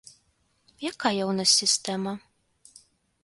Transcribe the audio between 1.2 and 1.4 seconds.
ў